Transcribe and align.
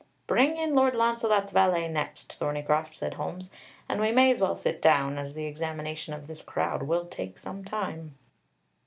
"Bring 0.25 0.57
in 0.57 0.73
Lord 0.73 0.95
Launcelot's 0.95 1.51
valet 1.51 1.87
next, 1.87 2.33
Thorneycroft," 2.39 2.95
said 2.95 3.13
Holmes. 3.13 3.51
"And 3.87 4.01
we 4.01 4.11
may 4.11 4.31
as 4.31 4.41
well 4.41 4.55
sit 4.55 4.81
down, 4.81 5.19
as 5.19 5.35
the 5.35 5.45
examination 5.45 6.15
of 6.15 6.25
this 6.25 6.41
crowd 6.41 6.81
will 6.81 7.05
take 7.05 7.37
some 7.37 7.63
time." 7.63 8.17